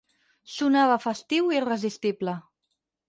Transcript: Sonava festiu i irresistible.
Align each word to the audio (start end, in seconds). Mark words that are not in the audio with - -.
Sonava 0.53 0.95
festiu 1.03 1.51
i 1.53 1.59
irresistible. 1.59 2.35